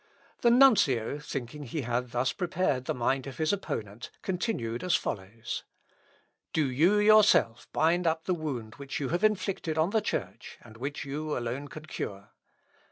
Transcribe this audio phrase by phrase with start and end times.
[0.39, 5.63] The nuncio, thinking he had thus prepared the mind of his opponent, continued as follows:
[6.53, 10.75] "Do you yourself bind up the wound which you have inflicted on the Church, and
[10.75, 12.31] which you alone can cure."